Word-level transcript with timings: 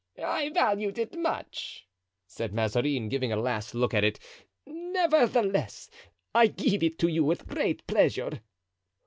"I 0.23 0.49
valued 0.49 0.97
it 0.97 1.15
much," 1.15 1.85
said 2.25 2.55
Mazarin, 2.55 3.07
giving 3.07 3.31
a 3.31 3.35
last 3.35 3.75
look 3.75 3.93
at 3.93 4.03
it; 4.03 4.19
"nevertheless, 4.65 5.91
I 6.33 6.47
give 6.47 6.81
it 6.81 6.97
to 6.97 7.07
you 7.07 7.23
with 7.23 7.45
great 7.45 7.85
pleasure." 7.85 8.41